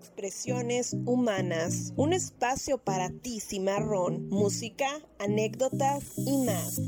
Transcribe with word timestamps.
Expresiones 0.00 0.96
Humanas, 1.04 1.92
un 1.94 2.14
espacio 2.14 2.78
para 2.78 3.10
ti, 3.10 3.38
cimarrón, 3.38 4.30
música, 4.30 4.88
anécdotas 5.18 6.14
y 6.16 6.38
más. 6.38 6.80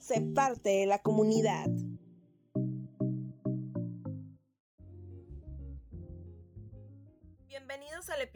Sé 0.00 0.22
parte 0.22 0.70
de 0.70 0.86
la 0.86 0.98
comunidad. 1.02 1.68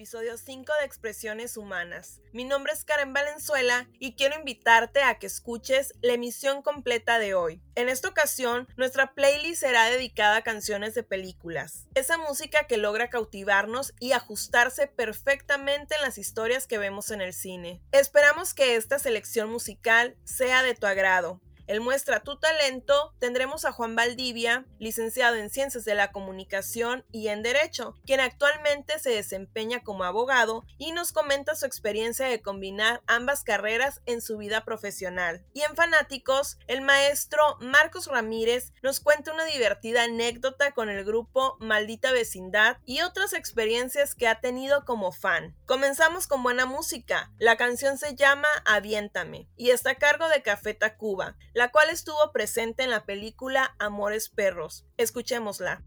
Episodio 0.02 0.36
5 0.36 0.72
de 0.80 0.84
Expresiones 0.84 1.56
Humanas. 1.56 2.20
Mi 2.32 2.42
nombre 2.42 2.72
es 2.72 2.84
Karen 2.84 3.12
Valenzuela 3.12 3.88
y 4.00 4.16
quiero 4.16 4.34
invitarte 4.36 5.04
a 5.04 5.20
que 5.20 5.28
escuches 5.28 5.94
la 6.02 6.14
emisión 6.14 6.62
completa 6.62 7.20
de 7.20 7.34
hoy. 7.34 7.62
En 7.76 7.88
esta 7.88 8.08
ocasión, 8.08 8.66
nuestra 8.76 9.14
playlist 9.14 9.60
será 9.60 9.84
dedicada 9.84 10.38
a 10.38 10.42
canciones 10.42 10.96
de 10.96 11.04
películas. 11.04 11.86
Esa 11.94 12.18
música 12.18 12.66
que 12.66 12.78
logra 12.78 13.10
cautivarnos 13.10 13.94
y 14.00 14.10
ajustarse 14.10 14.88
perfectamente 14.88 15.94
en 15.94 16.02
las 16.02 16.18
historias 16.18 16.66
que 16.66 16.78
vemos 16.78 17.12
en 17.12 17.20
el 17.20 17.32
cine. 17.32 17.80
Esperamos 17.92 18.54
que 18.54 18.74
esta 18.74 18.98
selección 18.98 19.50
musical 19.50 20.16
sea 20.24 20.64
de 20.64 20.74
tu 20.74 20.88
agrado 20.88 21.40
él 21.72 21.80
muestra 21.80 22.20
tu 22.20 22.38
talento, 22.38 23.14
tendremos 23.18 23.64
a 23.64 23.72
Juan 23.72 23.96
Valdivia, 23.96 24.66
licenciado 24.78 25.36
en 25.36 25.48
Ciencias 25.48 25.86
de 25.86 25.94
la 25.94 26.12
Comunicación 26.12 27.06
y 27.10 27.28
en 27.28 27.42
Derecho, 27.42 27.96
quien 28.04 28.20
actualmente 28.20 28.98
se 28.98 29.08
desempeña 29.08 29.82
como 29.82 30.04
abogado 30.04 30.66
y 30.76 30.92
nos 30.92 31.12
comenta 31.12 31.54
su 31.54 31.64
experiencia 31.64 32.26
de 32.26 32.42
combinar 32.42 33.00
ambas 33.06 33.42
carreras 33.42 34.02
en 34.04 34.20
su 34.20 34.36
vida 34.36 34.66
profesional. 34.66 35.46
Y 35.54 35.62
en 35.62 35.74
Fanáticos, 35.74 36.58
el 36.66 36.82
maestro 36.82 37.42
Marcos 37.60 38.06
Ramírez 38.06 38.74
nos 38.82 39.00
cuenta 39.00 39.32
una 39.32 39.46
divertida 39.46 40.02
anécdota 40.02 40.72
con 40.72 40.90
el 40.90 41.06
grupo 41.06 41.56
Maldita 41.58 42.12
Vecindad 42.12 42.76
y 42.84 43.00
otras 43.00 43.32
experiencias 43.32 44.14
que 44.14 44.28
ha 44.28 44.40
tenido 44.40 44.84
como 44.84 45.10
fan. 45.10 45.56
Comenzamos 45.64 46.26
con 46.26 46.42
buena 46.42 46.66
música. 46.66 47.32
La 47.38 47.56
canción 47.56 47.96
se 47.96 48.14
llama 48.14 48.48
Aviéntame 48.66 49.48
y 49.56 49.70
está 49.70 49.92
a 49.92 49.94
cargo 49.94 50.28
de 50.28 50.42
Café 50.42 50.74
Tacuba 50.74 51.38
la 51.61 51.61
cual 51.70 51.90
estuvo 51.90 52.32
presente 52.32 52.82
en 52.82 52.90
la 52.90 53.04
película 53.04 53.74
Amores 53.78 54.28
Perros. 54.28 54.86
Escuchémosla. 54.96 55.84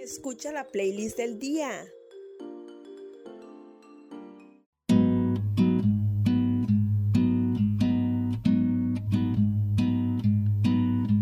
Escucha 0.00 0.50
la 0.52 0.66
playlist 0.66 1.18
del 1.18 1.38
día. 1.38 1.86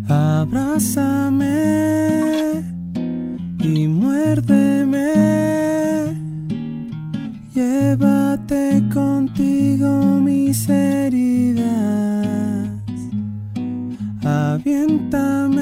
Abrázame 0.09 1.49
mis 10.49 10.67
heridas, 10.71 11.67
aviéntame 14.25 15.61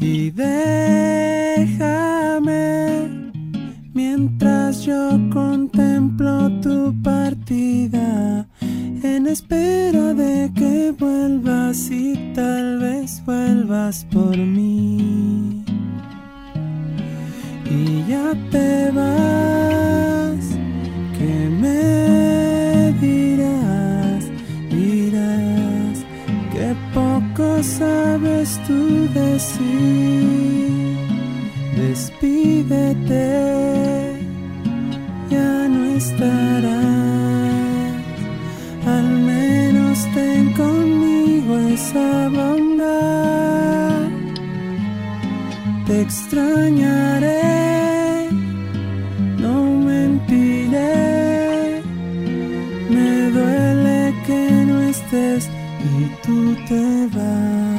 y 0.00 0.30
déjame 0.32 1.70
mientras 3.94 4.84
yo 4.84 5.20
contemplo 5.32 6.50
tu 6.62 6.92
partida. 7.02 8.48
En 9.04 9.28
espera 9.28 10.12
de 10.14 10.50
que 10.56 10.92
vuelvas 10.98 11.90
y 11.92 12.32
tal 12.34 12.80
vez 12.80 13.22
vuelvas 13.24 14.04
por 14.10 14.36
mí. 14.36 15.64
Y 17.70 18.04
ya 18.08 18.34
te 18.50 18.90
vas, 18.90 19.23
decir, 29.34 30.96
despídete, 31.76 33.26
ya 35.28 35.68
no 35.68 35.80
estarás, 35.96 36.72
al 38.86 39.08
menos 39.30 39.98
ten 40.14 40.52
conmigo 40.52 41.52
esa 41.74 42.28
bondad, 42.28 44.08
te 45.86 45.94
extrañaré. 46.02 47.44
y 55.96 56.26
tú 56.26 56.56
te 56.66 57.06
vas. 57.16 57.73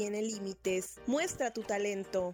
Tiene 0.00 0.22
límites. 0.22 0.98
Muestra 1.06 1.52
tu 1.52 1.60
talento. 1.60 2.32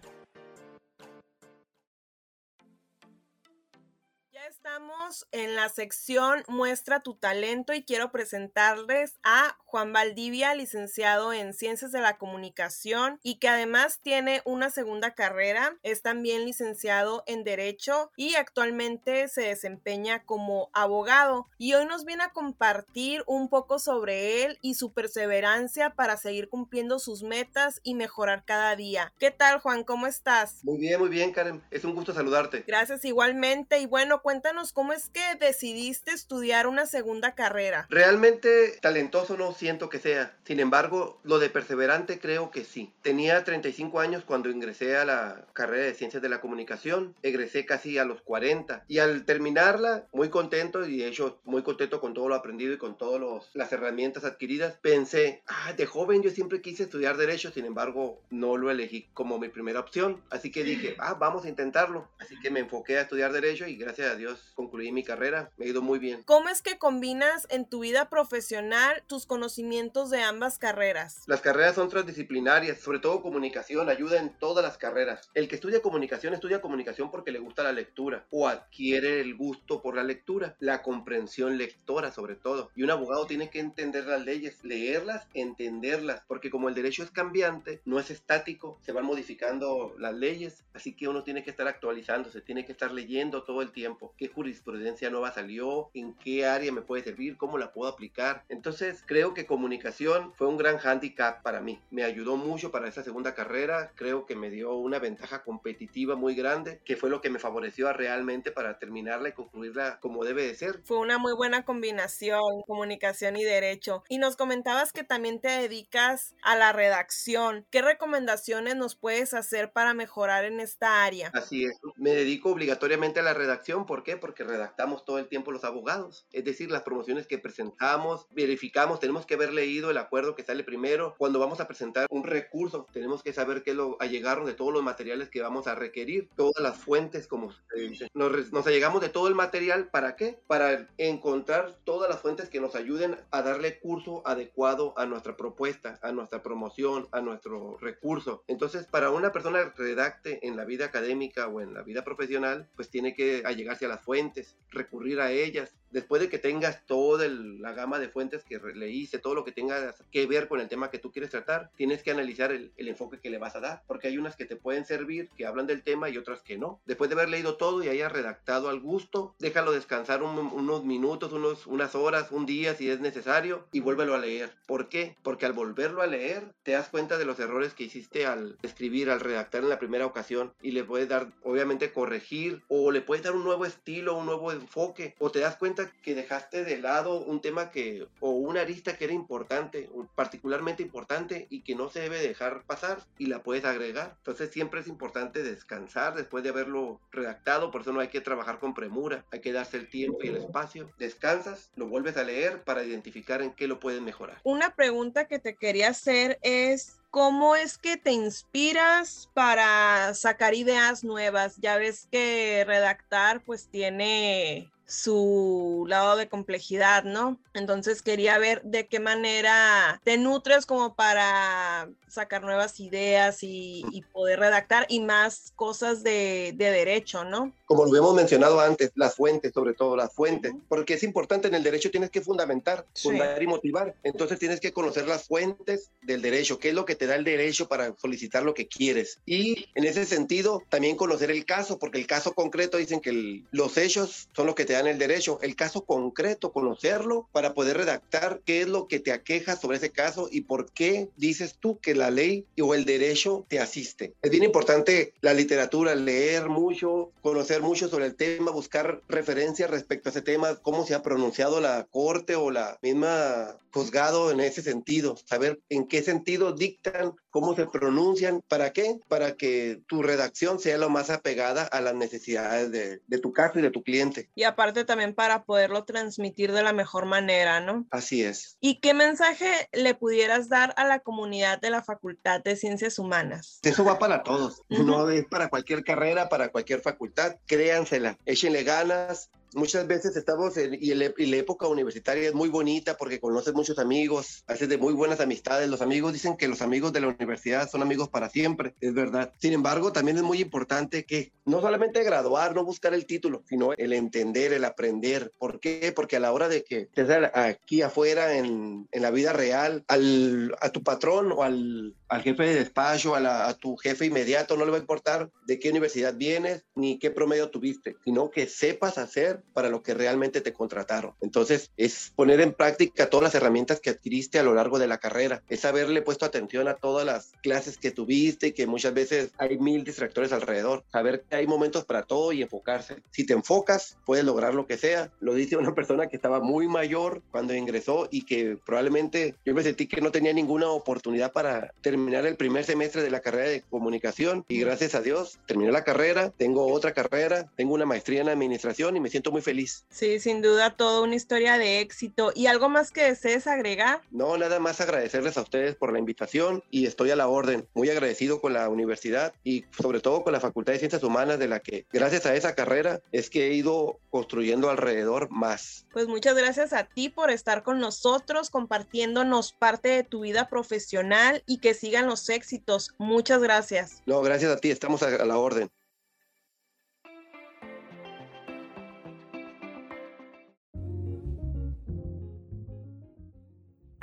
Estamos 4.77 5.27
en 5.31 5.55
la 5.55 5.69
sección 5.69 6.43
Muestra 6.47 6.99
tu 6.99 7.15
talento 7.15 7.73
y 7.73 7.83
quiero 7.83 8.11
presentarles 8.11 9.17
a 9.23 9.57
Juan 9.65 9.91
Valdivia, 9.91 10.53
licenciado 10.53 11.33
en 11.33 11.55
Ciencias 11.55 11.91
de 11.91 11.99
la 11.99 12.17
Comunicación 12.17 13.19
y 13.23 13.39
que 13.39 13.49
además 13.49 13.99
tiene 14.03 14.43
una 14.45 14.69
segunda 14.69 15.15
carrera. 15.15 15.75
Es 15.81 16.03
también 16.03 16.45
licenciado 16.45 17.23
en 17.25 17.43
Derecho 17.43 18.11
y 18.15 18.35
actualmente 18.35 19.27
se 19.29 19.41
desempeña 19.41 20.23
como 20.25 20.69
abogado. 20.73 21.47
Y 21.57 21.73
hoy 21.73 21.87
nos 21.87 22.05
viene 22.05 22.25
a 22.25 22.31
compartir 22.31 23.23
un 23.25 23.49
poco 23.49 23.79
sobre 23.79 24.43
él 24.43 24.59
y 24.61 24.75
su 24.75 24.93
perseverancia 24.93 25.95
para 25.95 26.17
seguir 26.17 26.49
cumpliendo 26.49 26.99
sus 26.99 27.23
metas 27.23 27.79
y 27.81 27.95
mejorar 27.95 28.45
cada 28.45 28.75
día. 28.75 29.11
¿Qué 29.17 29.31
tal, 29.31 29.59
Juan? 29.59 29.83
¿Cómo 29.83 30.05
estás? 30.05 30.63
Muy 30.63 30.77
bien, 30.77 30.99
muy 30.99 31.09
bien, 31.09 31.33
Karen. 31.33 31.63
Es 31.71 31.83
un 31.83 31.95
gusto 31.95 32.13
saludarte. 32.13 32.63
Gracias 32.67 33.03
igualmente. 33.05 33.79
Y 33.79 33.87
bueno, 33.87 34.21
cuéntanos 34.21 34.66
cómo 34.73 34.93
es 34.93 35.09
que 35.09 35.35
decidiste 35.39 36.11
estudiar 36.11 36.67
una 36.67 36.85
segunda 36.85 37.35
carrera. 37.35 37.87
Realmente 37.89 38.77
talentoso 38.81 39.37
no 39.37 39.53
siento 39.53 39.89
que 39.89 39.99
sea. 39.99 40.35
Sin 40.45 40.59
embargo, 40.59 41.19
lo 41.23 41.39
de 41.39 41.49
perseverante 41.49 42.19
creo 42.19 42.51
que 42.51 42.63
sí. 42.63 42.93
Tenía 43.01 43.43
35 43.43 43.99
años 43.99 44.23
cuando 44.25 44.49
ingresé 44.49 44.97
a 44.97 45.05
la 45.05 45.45
carrera 45.53 45.85
de 45.85 45.93
Ciencias 45.93 46.21
de 46.21 46.29
la 46.29 46.41
Comunicación. 46.41 47.15
Egresé 47.21 47.65
casi 47.65 47.97
a 47.97 48.05
los 48.05 48.21
40. 48.21 48.85
Y 48.87 48.99
al 48.99 49.25
terminarla, 49.25 50.05
muy 50.11 50.29
contento 50.29 50.85
y 50.85 50.97
de 50.97 51.07
hecho 51.07 51.39
muy 51.45 51.63
contento 51.63 51.99
con 51.99 52.13
todo 52.13 52.29
lo 52.29 52.35
aprendido 52.35 52.73
y 52.73 52.77
con 52.77 52.97
todas 52.97 53.49
las 53.53 53.71
herramientas 53.71 54.23
adquiridas, 54.23 54.77
pensé, 54.81 55.43
ah, 55.47 55.73
de 55.73 55.85
joven 55.85 56.21
yo 56.21 56.29
siempre 56.29 56.61
quise 56.61 56.83
estudiar 56.83 57.17
Derecho, 57.17 57.51
sin 57.51 57.65
embargo, 57.65 58.21
no 58.29 58.57
lo 58.57 58.69
elegí 58.71 59.07
como 59.13 59.39
mi 59.39 59.49
primera 59.49 59.79
opción. 59.79 60.21
Así 60.29 60.51
que 60.51 60.63
dije, 60.63 60.95
ah, 60.99 61.15
vamos 61.15 61.45
a 61.45 61.49
intentarlo. 61.49 62.07
Así 62.19 62.39
que 62.39 62.51
me 62.51 62.59
enfoqué 62.59 62.97
a 62.97 63.01
estudiar 63.01 63.31
Derecho 63.31 63.67
y 63.67 63.75
gracias 63.75 64.11
a 64.11 64.15
Dios 64.15 64.53
concluí 64.57 64.91
mi 64.91 65.03
carrera. 65.03 65.51
Me 65.55 65.65
ha 65.65 65.69
ido 65.69 65.83
muy 65.83 65.99
bien. 65.99 66.23
¿Cómo 66.23 66.49
es 66.49 66.63
que 66.63 66.79
combinas 66.79 67.45
en 67.49 67.69
tu 67.69 67.81
vida 67.81 68.09
profesional 68.09 69.03
tus 69.05 69.27
conocimientos 69.27 70.09
de 70.09 70.23
ambas 70.23 70.57
carreras? 70.57 71.21
Las 71.27 71.41
carreras 71.41 71.75
son 71.75 71.89
transdisciplinarias, 71.89 72.79
sobre 72.79 72.97
todo 72.97 73.21
comunicación, 73.21 73.87
ayuda 73.87 74.19
en 74.19 74.31
todas 74.31 74.65
las 74.65 74.77
carreras. 74.77 75.29
El 75.35 75.47
que 75.47 75.55
estudia 75.55 75.81
comunicación 75.81 76.33
estudia 76.33 76.59
comunicación 76.59 77.11
porque 77.11 77.31
le 77.31 77.37
gusta 77.37 77.61
la 77.61 77.71
lectura 77.71 78.25
o 78.31 78.47
adquiere 78.47 79.21
el 79.21 79.35
gusto 79.35 79.81
por 79.81 79.95
la 79.95 80.03
lectura, 80.03 80.55
la 80.59 80.81
comprensión 80.81 81.57
lectora 81.57 82.11
sobre 82.11 82.35
todo. 82.35 82.71
Y 82.75 82.81
un 82.81 82.89
abogado 82.89 83.27
tiene 83.27 83.51
que 83.51 83.59
entender 83.59 84.05
las 84.05 84.25
leyes, 84.25 84.63
leerlas, 84.63 85.27
entenderlas, 85.35 86.23
porque 86.27 86.49
como 86.49 86.67
el 86.67 86.73
derecho 86.73 87.03
es 87.03 87.11
cambiante, 87.11 87.81
no 87.85 87.99
es 87.99 88.09
estático, 88.09 88.79
se 88.81 88.91
van 88.91 89.05
modificando 89.05 89.95
las 89.99 90.15
leyes, 90.15 90.63
así 90.73 90.95
que 90.95 91.07
uno 91.07 91.23
tiene 91.23 91.43
que 91.43 91.51
estar 91.51 91.67
actualizándose, 91.67 92.41
tiene 92.41 92.65
que 92.65 92.71
estar 92.71 92.91
leyendo 92.91 93.43
todo 93.43 93.61
el 93.61 93.71
tiempo 93.71 94.15
qué 94.17 94.27
jurisprudencia 94.47 95.09
nueva 95.09 95.33
salió, 95.33 95.89
en 95.93 96.13
qué 96.13 96.45
área 96.45 96.71
me 96.71 96.81
puede 96.81 97.03
servir, 97.03 97.35
cómo 97.35 97.57
la 97.57 97.73
puedo 97.73 97.91
aplicar. 97.91 98.45
Entonces 98.47 99.03
creo 99.05 99.33
que 99.33 99.45
comunicación 99.45 100.31
fue 100.35 100.47
un 100.47 100.55
gran 100.55 100.77
hándicap 100.77 101.43
para 101.43 101.59
mí. 101.59 101.81
Me 101.91 102.05
ayudó 102.05 102.37
mucho 102.37 102.71
para 102.71 102.87
esa 102.87 103.03
segunda 103.03 103.35
carrera, 103.35 103.91
creo 103.95 104.25
que 104.25 104.37
me 104.37 104.49
dio 104.49 104.73
una 104.75 104.99
ventaja 104.99 105.43
competitiva 105.43 106.15
muy 106.15 106.33
grande, 106.33 106.79
que 106.85 106.95
fue 106.95 107.09
lo 107.09 107.19
que 107.19 107.29
me 107.29 107.39
favoreció 107.39 107.91
realmente 107.91 108.51
para 108.51 108.79
terminarla 108.79 109.29
y 109.29 109.33
concluirla 109.33 109.99
como 109.99 110.23
debe 110.23 110.47
de 110.47 110.55
ser. 110.55 110.81
Fue 110.85 110.97
una 110.97 111.17
muy 111.17 111.33
buena 111.33 111.65
combinación, 111.65 112.39
comunicación 112.65 113.35
y 113.35 113.43
derecho. 113.43 114.03
Y 114.07 114.17
nos 114.17 114.37
comentabas 114.37 114.93
que 114.93 115.03
también 115.03 115.41
te 115.41 115.49
dedicas 115.49 116.35
a 116.41 116.55
la 116.55 116.71
redacción. 116.71 117.65
¿Qué 117.69 117.81
recomendaciones 117.81 118.77
nos 118.77 118.95
puedes 118.95 119.33
hacer 119.33 119.73
para 119.73 119.93
mejorar 119.93 120.45
en 120.45 120.61
esta 120.61 121.03
área? 121.03 121.31
Así 121.33 121.65
es, 121.65 121.77
me 121.97 122.11
dedico 122.11 122.49
obligatoriamente 122.51 123.19
a 123.19 123.23
la 123.23 123.33
redacción. 123.33 123.85
¿Por 123.85 124.03
qué? 124.03 124.15
Porque 124.15 124.36
redactamos 124.43 125.05
todo 125.05 125.19
el 125.19 125.27
tiempo 125.27 125.51
los 125.51 125.63
abogados. 125.63 126.27
Es 126.31 126.43
decir, 126.43 126.71
las 126.71 126.83
promociones 126.83 127.27
que 127.27 127.37
presentamos, 127.37 128.27
verificamos, 128.31 128.99
tenemos 128.99 129.25
que 129.25 129.35
haber 129.35 129.53
leído 129.53 129.91
el 129.91 129.97
acuerdo 129.97 130.35
que 130.35 130.43
sale 130.43 130.63
primero. 130.63 131.15
Cuando 131.17 131.39
vamos 131.39 131.59
a 131.59 131.67
presentar 131.67 132.07
un 132.09 132.23
recurso, 132.23 132.87
tenemos 132.91 133.23
que 133.23 133.33
saber 133.33 133.63
qué 133.63 133.73
lo 133.73 133.97
allegaron 133.99 134.45
de 134.45 134.53
todos 134.53 134.73
los 134.73 134.83
materiales 134.83 135.29
que 135.29 135.41
vamos 135.41 135.67
a 135.67 135.75
requerir, 135.75 136.29
todas 136.35 136.61
las 136.61 136.77
fuentes, 136.77 137.27
como 137.27 137.51
se 137.51 137.79
dice. 137.79 138.07
Nos, 138.13 138.51
nos 138.51 138.67
allegamos 138.67 139.01
de 139.01 139.09
todo 139.09 139.27
el 139.27 139.35
material, 139.35 139.89
¿para 139.89 140.15
qué? 140.15 140.39
Para 140.47 140.87
encontrar 140.97 141.77
todas 141.83 142.09
las 142.09 142.21
fuentes 142.21 142.49
que 142.49 142.61
nos 142.61 142.75
ayuden 142.75 143.17
a 143.31 143.41
darle 143.41 143.79
curso 143.79 144.21
adecuado 144.25 144.93
a 144.97 145.05
nuestra 145.05 145.37
propuesta, 145.37 145.99
a 146.01 146.11
nuestra 146.11 146.43
promoción, 146.43 147.07
a 147.11 147.21
nuestro 147.21 147.77
recurso. 147.77 148.43
Entonces, 148.47 148.85
para 148.87 149.11
una 149.11 149.31
persona 149.31 149.73
que 149.73 149.83
redacte 149.83 150.45
en 150.47 150.55
la 150.55 150.65
vida 150.65 150.85
académica 150.85 151.47
o 151.47 151.61
en 151.61 151.73
la 151.73 151.81
vida 151.81 152.03
profesional, 152.03 152.69
pues 152.75 152.89
tiene 152.89 153.13
que 153.13 153.43
allegarse 153.45 153.85
a 153.85 153.89
las 153.89 154.03
fuentes, 154.03 154.26
recurrir 154.71 155.19
a 155.19 155.31
ellas, 155.31 155.75
después 155.91 156.21
de 156.21 156.29
que 156.29 156.39
tengas 156.39 156.85
toda 156.85 157.27
la 157.27 157.73
gama 157.73 157.99
de 157.99 158.09
fuentes 158.09 158.43
que 158.43 158.59
leíste, 158.59 159.19
todo 159.19 159.35
lo 159.35 159.43
que 159.43 159.51
tenga 159.51 159.95
que 160.11 160.25
ver 160.25 160.47
con 160.47 160.59
el 160.59 160.67
tema 160.67 160.89
que 160.89 160.99
tú 160.99 161.11
quieres 161.11 161.31
tratar, 161.31 161.71
tienes 161.75 162.03
que 162.03 162.11
analizar 162.11 162.51
el, 162.51 162.71
enfoque 162.77 163.19
que 163.19 163.29
le 163.29 163.37
vas 163.37 163.55
a 163.55 163.59
dar, 163.59 163.83
porque 163.85 164.07
hay 164.07 164.17
unas 164.17 164.35
que 164.35 164.45
te 164.45 164.55
pueden 164.55 164.85
servir, 164.85 165.29
que 165.35 165.45
hablan 165.45 165.67
del 165.67 165.83
tema 165.83 166.09
y 166.09 166.17
otras 166.17 166.41
que 166.41 166.57
no. 166.57 166.79
Después 166.85 167.09
de 167.09 167.15
haber 167.15 167.29
leído 167.29 167.57
todo 167.57 167.83
y 167.83 167.89
hayas 167.89 168.11
redactado 168.11 168.69
al 168.69 168.79
gusto, 168.79 169.35
déjalo 169.39 169.71
descansar 169.71 170.23
unos 170.23 170.83
minutos, 170.85 171.33
unos, 171.33 171.67
unas 171.67 171.95
horas, 171.95 172.31
un 172.31 172.45
día 172.45 172.75
si 172.75 172.89
es 172.89 172.99
necesario 172.99 173.67
y 173.71 173.81
vuélvelo 173.81 174.15
a 174.15 174.19
leer. 174.19 174.51
¿Por 174.65 174.89
qué? 174.89 175.15
Porque 175.21 175.45
al 175.45 175.53
volverlo 175.53 176.01
a 176.01 176.07
leer 176.07 176.53
te 176.63 176.71
das 176.71 176.89
cuenta 176.89 177.17
de 177.17 177.25
los 177.25 177.39
errores 177.39 177.73
que 177.73 177.83
hiciste 177.83 178.25
al 178.25 178.57
escribir, 178.61 179.09
al 179.09 179.19
redactar 179.19 179.63
en 179.63 179.69
la 179.69 179.79
primera 179.79 180.05
ocasión 180.05 180.53
y 180.61 180.71
le 180.71 180.83
puedes 180.83 181.09
dar, 181.09 181.31
obviamente, 181.43 181.91
corregir 181.91 182.63
o 182.67 182.91
le 182.91 183.01
puedes 183.01 183.23
dar 183.23 183.35
un 183.35 183.43
nuevo 183.43 183.65
estilo, 183.65 184.15
un 184.15 184.25
nuevo 184.25 184.51
enfoque 184.51 185.15
o 185.19 185.29
te 185.29 185.39
das 185.39 185.57
cuenta 185.57 185.76
que 186.01 186.15
dejaste 186.15 186.63
de 186.63 186.77
lado 186.77 187.19
un 187.19 187.41
tema 187.41 187.71
que, 187.71 188.07
o 188.19 188.31
una 188.31 188.61
arista 188.61 188.97
que 188.97 189.05
era 189.05 189.13
importante, 189.13 189.89
particularmente 190.15 190.83
importante 190.83 191.47
y 191.49 191.61
que 191.61 191.75
no 191.75 191.89
se 191.89 192.01
debe 192.01 192.19
dejar 192.19 192.63
pasar 192.63 192.99
y 193.17 193.27
la 193.27 193.43
puedes 193.43 193.65
agregar. 193.65 194.15
Entonces 194.17 194.51
siempre 194.51 194.81
es 194.81 194.87
importante 194.87 195.43
descansar 195.43 196.15
después 196.15 196.43
de 196.43 196.49
haberlo 196.49 196.99
redactado, 197.11 197.71
por 197.71 197.81
eso 197.81 197.93
no 197.93 197.99
hay 197.99 198.09
que 198.09 198.21
trabajar 198.21 198.59
con 198.59 198.73
premura, 198.73 199.25
hay 199.31 199.41
que 199.41 199.51
darse 199.51 199.77
el 199.77 199.89
tiempo 199.89 200.19
y 200.23 200.27
el 200.27 200.37
espacio. 200.37 200.91
Descansas, 200.97 201.71
lo 201.75 201.87
vuelves 201.87 202.17
a 202.17 202.23
leer 202.23 202.63
para 202.63 202.83
identificar 202.83 203.41
en 203.41 203.53
qué 203.53 203.67
lo 203.67 203.79
puedes 203.79 204.01
mejorar. 204.01 204.39
Una 204.43 204.75
pregunta 204.75 205.27
que 205.27 205.39
te 205.39 205.55
quería 205.55 205.89
hacer 205.89 206.39
es 206.41 206.97
¿Cómo 207.09 207.55
es 207.55 207.77
que 207.77 207.97
te 207.97 208.11
inspiras 208.11 209.29
para 209.33 210.13
sacar 210.13 210.53
ideas 210.53 211.03
nuevas? 211.03 211.55
Ya 211.57 211.77
ves 211.77 212.07
que 212.11 212.63
redactar 212.67 213.41
pues 213.43 213.69
tiene 213.69 214.69
su 214.87 215.85
lado 215.87 216.15
de 216.15 216.29
complejidad, 216.29 217.03
¿no? 217.03 217.39
Entonces 217.53 218.01
quería 218.01 218.37
ver 218.37 218.61
de 218.63 218.87
qué 218.87 218.99
manera 218.99 219.99
te 220.03 220.17
nutres 220.17 220.65
como 220.65 220.95
para 220.95 221.89
sacar 222.07 222.41
nuevas 222.41 222.79
ideas 222.79 223.39
y, 223.41 223.83
poder 224.13 224.39
redactar 224.39 224.85
y 224.89 225.01
más 225.01 225.51
cosas 225.55 226.01
de, 226.01 226.53
derecho, 226.57 227.23
¿no? 227.23 227.51
Como 227.65 227.85
lo 227.85 227.95
hemos 227.97 228.15
mencionado 228.15 228.59
antes, 228.59 228.91
las 228.95 229.15
fuentes, 229.15 229.51
sobre 229.53 229.73
todo 229.73 229.95
las 229.95 230.13
fuentes, 230.13 230.53
porque 230.69 230.93
es 230.93 231.03
importante 231.03 231.47
en 231.47 231.55
el 231.55 231.63
derecho 231.63 231.91
tienes 231.91 232.09
que 232.09 232.21
fundamentar, 232.21 232.85
fundar 232.95 233.41
y 233.43 233.47
motivar. 233.47 233.95
Entonces 234.03 234.39
tienes 234.39 234.59
que 234.59 234.71
conocer 234.71 235.07
las 235.07 235.27
fuentes 235.27 235.91
del 236.01 236.21
derecho, 236.21 236.59
qué 236.59 236.69
es 236.69 236.73
lo 236.73 236.85
que 236.85 236.95
te 236.95 237.05
da 237.05 237.15
el 237.15 237.25
derecho 237.25 237.67
para 237.67 237.93
solicitar 237.97 238.43
lo 238.43 238.53
que 238.53 238.67
quieres. 238.67 239.19
Y 239.25 239.67
en 239.75 239.83
ese 239.83 240.05
sentido, 240.05 240.63
también 240.69 240.95
conocer 240.95 241.29
el 241.29 241.45
caso, 241.45 241.77
porque 241.77 241.99
el 241.99 242.07
caso 242.07 242.33
concreto 242.33 242.77
dicen 242.77 243.01
que 243.01 243.43
los 243.51 243.77
hechos 243.77 244.29
son 244.33 244.45
los 244.45 244.55
que 244.55 244.65
te 244.65 244.76
dan 244.77 244.87
el 244.87 244.97
derecho. 244.97 245.39
El 245.41 245.55
caso 245.55 245.85
concreto, 245.85 246.51
conocerlo 246.51 247.27
para 247.31 247.53
poder 247.53 247.77
redactar 247.77 248.41
qué 248.45 248.61
es 248.61 248.67
lo 248.67 248.87
que 248.87 248.99
te 248.99 249.11
aqueja 249.11 249.55
sobre 249.55 249.77
ese 249.77 249.91
caso 249.91 250.29
y 250.31 250.41
por 250.41 250.71
qué 250.71 251.09
dices 251.17 251.55
tú 251.59 251.79
que 251.79 251.95
la 251.95 252.11
ley 252.11 252.45
o 252.61 252.73
el 252.73 252.85
derecho 252.85 253.45
te 253.47 253.59
asiste. 253.59 254.13
Es 254.21 254.31
bien 254.31 254.43
importante 254.43 255.13
la 255.21 255.33
literatura, 255.33 255.95
leer 255.95 256.49
mucho, 256.49 257.11
conocer 257.21 257.61
mucho 257.61 257.89
sobre 257.89 258.05
el 258.05 258.15
tema, 258.15 258.51
buscar 258.51 259.01
referencias 259.07 259.69
respecto 259.69 260.09
a 260.09 260.11
ese 260.11 260.21
tema, 260.21 260.55
cómo 260.55 260.85
se 260.85 260.93
ha 260.93 261.01
pronunciado 261.01 261.59
la 261.59 261.87
corte 261.89 262.35
o 262.35 262.51
la 262.51 262.77
misma 262.81 263.57
juzgado 263.73 264.31
en 264.31 264.39
ese 264.39 264.61
sentido, 264.61 265.17
saber 265.25 265.59
en 265.69 265.87
qué 265.87 266.01
sentido 266.01 266.53
dictan, 266.53 267.13
cómo 267.29 267.55
se 267.55 267.67
pronuncian, 267.67 268.41
¿para 268.47 268.71
qué? 268.71 268.99
Para 269.07 269.35
que 269.35 269.81
tu 269.87 270.01
redacción 270.01 270.59
sea 270.59 270.77
lo 270.77 270.89
más 270.89 271.09
apegada 271.09 271.63
a 271.63 271.81
las 271.81 271.95
necesidades 271.95 272.71
de, 272.71 273.01
de 273.05 273.19
tu 273.19 273.33
caso 273.33 273.59
y 273.59 273.61
de 273.61 273.71
tu 273.71 273.83
cliente. 273.83 274.29
Y 274.35 274.43
aparte 274.43 274.85
también 274.85 275.13
para 275.13 275.43
poderlo 275.43 275.83
transmitir 275.83 276.51
de 276.51 276.63
la 276.63 276.73
mejor 276.73 277.05
manera, 277.05 277.59
¿no? 277.59 277.85
Así 277.91 278.23
es. 278.23 278.57
¿Y 278.59 278.79
qué 278.79 278.93
mensaje 278.93 279.69
le 279.73 279.95
pudieras 279.95 280.49
dar 280.49 280.73
a 280.77 280.85
la 280.85 280.99
comunidad 280.99 281.59
de 281.59 281.69
la 281.69 281.83
Facultad 281.83 282.41
de 282.43 282.55
Ciencias 282.55 282.99
Humanas? 282.99 283.59
Eso 283.63 283.83
va 283.83 283.99
para 283.99 284.23
todos, 284.23 284.61
no 284.69 285.09
es 285.09 285.25
para 285.25 285.49
cualquier 285.49 285.83
carrera, 285.83 286.29
para 286.29 286.49
cualquier 286.49 286.81
facultad, 286.81 287.35
créansela, 287.45 288.17
échenle 288.25 288.63
ganas, 288.63 289.29
muchas 289.57 289.87
veces 289.87 290.15
estamos 290.15 290.55
en, 290.57 290.77
y, 290.79 290.93
la 290.93 291.35
época 291.37 291.67
universitaria 291.67 292.29
es 292.29 292.33
muy 292.33 292.49
bonita 292.49 292.95
porque 292.95 293.19
conoces 293.19 293.53
muchos 293.53 293.79
amigos, 293.79 294.43
haces 294.47 294.69
de 294.69 294.77
muy 294.77 294.93
buenas 294.93 295.19
amistades. 295.19 295.67
Los 295.69 295.81
amigos 295.81 296.13
dicen 296.13 296.37
que 296.37 296.47
los 296.47 296.61
amigos 296.61 296.93
de 296.93 297.01
la 297.01 297.07
universidad 297.07 297.69
son 297.69 297.81
amigos 297.81 298.09
para 298.09 298.29
siempre, 298.29 298.75
es 298.79 298.93
verdad. 298.93 299.33
Sin 299.39 299.53
embargo, 299.53 299.91
también 299.91 300.17
es 300.17 300.23
muy 300.23 300.39
importante 300.39 301.05
que 301.05 301.33
no 301.45 301.59
solamente 301.61 302.03
graduar, 302.03 302.55
no 302.55 302.63
buscar 302.63 302.93
el 302.93 303.05
título, 303.05 303.43
sino 303.47 303.73
el 303.73 303.93
entender, 303.93 304.53
el 304.53 304.63
aprender. 304.63 305.33
¿Por 305.37 305.59
qué? 305.59 305.91
Porque 305.95 306.17
a 306.17 306.19
la 306.19 306.31
hora 306.31 306.47
de 306.47 306.63
que 306.63 306.81
estés 306.81 307.09
aquí 307.33 307.81
afuera 307.81 308.37
en, 308.37 308.87
en 308.91 309.01
la 309.01 309.11
vida 309.11 309.33
real, 309.33 309.83
al, 309.87 310.55
a 310.61 310.69
tu 310.69 310.83
patrón 310.83 311.31
o 311.31 311.43
al, 311.43 311.95
al 312.09 312.21
jefe 312.21 312.43
de 312.43 312.55
despacho, 312.55 313.15
a, 313.15 313.49
a 313.49 313.53
tu 313.55 313.75
jefe 313.77 314.05
inmediato, 314.05 314.55
no 314.55 314.65
le 314.65 314.71
va 314.71 314.77
a 314.77 314.81
importar 314.81 315.31
de 315.45 315.59
qué 315.59 315.69
universidad 315.69 316.15
vienes 316.15 316.65
ni 316.75 316.99
qué 316.99 317.11
promedio 317.11 317.49
tuviste, 317.49 317.95
sino 318.03 318.29
que 318.29 318.47
sepas 318.47 318.97
hacer 318.97 319.43
para 319.53 319.69
lo 319.69 319.83
que 319.83 319.93
realmente 319.93 320.41
te 320.41 320.53
contrataron. 320.53 321.13
Entonces, 321.21 321.71
es 321.77 322.11
poner 322.15 322.41
en 322.41 322.53
práctica 322.53 323.09
todas 323.09 323.23
las 323.23 323.35
herramientas 323.35 323.79
que 323.79 323.89
adquiriste 323.89 324.39
a 324.39 324.43
lo 324.43 324.53
largo 324.53 324.79
de 324.79 324.87
la 324.87 324.97
carrera, 324.99 325.43
es 325.49 325.65
haberle 325.65 326.01
puesto 326.01 326.25
atención 326.25 326.67
a 326.67 326.75
todas 326.75 327.05
las 327.05 327.33
clases 327.41 327.77
que 327.77 327.91
tuviste 327.91 328.53
que 328.53 328.67
muchas 328.67 328.93
veces 328.93 329.31
hay 329.37 329.57
mil 329.57 329.83
distractores 329.83 330.31
alrededor, 330.31 330.83
saber 330.91 331.23
que 331.29 331.35
hay 331.35 331.47
momentos 331.47 331.85
para 331.85 332.03
todo 332.03 332.31
y 332.31 332.41
enfocarse. 332.41 332.97
Si 333.11 333.25
te 333.25 333.33
enfocas, 333.33 333.97
puedes 334.05 334.25
lograr 334.25 334.53
lo 334.53 334.67
que 334.67 334.77
sea. 334.77 335.11
Lo 335.19 335.33
dice 335.33 335.57
una 335.57 335.73
persona 335.75 336.07
que 336.07 336.15
estaba 336.15 336.39
muy 336.39 336.67
mayor 336.67 337.21
cuando 337.31 337.53
ingresó 337.53 338.07
y 338.11 338.25
que 338.25 338.57
probablemente 338.65 339.35
yo 339.45 339.53
me 339.53 339.63
sentí 339.63 339.87
que 339.87 340.01
no 340.01 340.11
tenía 340.11 340.33
ninguna 340.33 340.69
oportunidad 340.69 341.31
para 341.31 341.73
terminar 341.81 342.25
el 342.25 342.35
primer 342.35 342.63
semestre 342.63 343.01
de 343.01 343.09
la 343.09 343.21
carrera 343.21 343.49
de 343.49 343.61
comunicación 343.69 344.45
y 344.47 344.59
gracias 344.59 344.95
a 344.95 345.01
Dios 345.01 345.39
terminé 345.47 345.71
la 345.71 345.83
carrera, 345.83 346.31
tengo 346.37 346.71
otra 346.71 346.93
carrera, 346.93 347.49
tengo 347.55 347.73
una 347.73 347.85
maestría 347.85 348.21
en 348.21 348.29
administración 348.29 348.95
y 348.95 348.99
me 348.99 349.09
siento 349.27 349.31
muy 349.31 349.41
feliz. 349.41 349.85
Sí, 349.89 350.19
sin 350.19 350.41
duda, 350.41 350.75
toda 350.75 351.01
una 351.01 351.15
historia 351.15 351.57
de 351.57 351.81
éxito. 351.81 352.31
¿Y 352.35 352.47
algo 352.47 352.69
más 352.69 352.91
que 352.91 353.03
desees 353.03 353.47
agregar? 353.47 354.01
No, 354.11 354.37
nada 354.37 354.59
más 354.59 354.79
agradecerles 354.81 355.37
a 355.37 355.41
ustedes 355.41 355.75
por 355.75 355.91
la 355.91 355.99
invitación 355.99 356.63
y 356.69 356.85
estoy 356.85 357.11
a 357.11 357.15
la 357.15 357.27
orden. 357.27 357.67
Muy 357.73 357.89
agradecido 357.89 358.39
con 358.41 358.53
la 358.53 358.69
universidad 358.69 359.33
y 359.43 359.65
sobre 359.77 359.99
todo 359.99 360.23
con 360.23 360.33
la 360.33 360.39
Facultad 360.39 360.73
de 360.73 360.79
Ciencias 360.79 361.03
Humanas 361.03 361.39
de 361.39 361.47
la 361.47 361.59
que 361.59 361.85
gracias 361.91 362.25
a 362.25 362.35
esa 362.35 362.55
carrera 362.55 363.01
es 363.11 363.29
que 363.29 363.47
he 363.47 363.53
ido 363.53 363.99
construyendo 364.09 364.69
alrededor 364.69 365.29
más. 365.29 365.85
Pues 365.91 366.07
muchas 366.07 366.35
gracias 366.35 366.73
a 366.73 366.85
ti 366.85 367.09
por 367.09 367.31
estar 367.31 367.63
con 367.63 367.79
nosotros, 367.79 368.49
compartiéndonos 368.49 369.51
parte 369.53 369.89
de 369.89 370.03
tu 370.03 370.21
vida 370.21 370.47
profesional 370.47 371.43
y 371.45 371.59
que 371.59 371.73
sigan 371.73 372.07
los 372.07 372.29
éxitos. 372.29 372.93
Muchas 372.97 373.41
gracias. 373.41 374.01
No, 374.05 374.21
gracias 374.21 374.51
a 374.51 374.57
ti, 374.57 374.71
estamos 374.71 375.03
a 375.03 375.25
la 375.25 375.37
orden. 375.37 375.69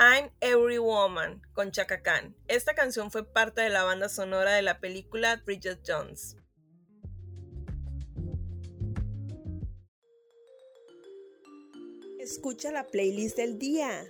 I'm 0.07 0.29
Every 0.43 0.77
Woman 0.77 1.41
con 1.55 1.71
Chaka 1.71 2.03
Khan. 2.03 2.37
Esta 2.47 2.75
canción 2.75 3.11
fue 3.11 3.25
parte 3.25 3.63
de 3.63 3.71
la 3.71 3.85
banda 3.85 4.11
sonora 4.11 4.53
de 4.53 4.61
la 4.61 4.79
película 4.79 5.41
Bridget 5.47 5.81
Jones. 5.87 6.37
Escucha 12.19 12.71
la 12.71 12.87
playlist 12.87 13.39
del 13.39 13.59
día. 13.59 14.05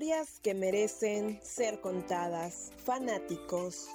Historias 0.00 0.40
que 0.40 0.54
merecen 0.54 1.38
ser 1.42 1.82
contadas. 1.82 2.72
Fanáticos. 2.86 3.86